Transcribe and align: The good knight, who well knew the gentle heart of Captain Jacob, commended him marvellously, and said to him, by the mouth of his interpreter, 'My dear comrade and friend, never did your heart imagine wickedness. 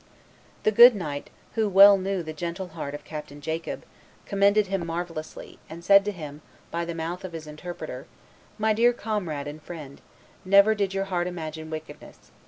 The 0.63 0.71
good 0.71 0.95
knight, 0.95 1.29
who 1.53 1.69
well 1.69 1.95
knew 1.95 2.23
the 2.23 2.33
gentle 2.33 2.69
heart 2.69 2.95
of 2.95 3.03
Captain 3.03 3.39
Jacob, 3.39 3.85
commended 4.25 4.65
him 4.65 4.83
marvellously, 4.87 5.59
and 5.69 5.83
said 5.85 6.03
to 6.05 6.11
him, 6.11 6.41
by 6.71 6.85
the 6.85 6.95
mouth 6.95 7.23
of 7.23 7.33
his 7.33 7.45
interpreter, 7.45 8.07
'My 8.57 8.73
dear 8.73 8.93
comrade 8.93 9.47
and 9.47 9.61
friend, 9.61 10.01
never 10.43 10.73
did 10.73 10.95
your 10.95 11.05
heart 11.05 11.27
imagine 11.27 11.69
wickedness. 11.69 12.31